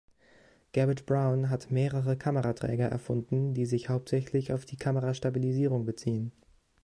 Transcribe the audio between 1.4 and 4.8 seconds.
hat mehrere Kameraträger erfunden, die sich hauptsächlich auf die